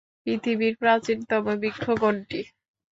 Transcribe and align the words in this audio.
পৃথিবীর 0.21 0.73
প্রাচীনতম 0.81 1.43
বৃক্ষ 1.61 1.85
কোনটি? 2.01 2.39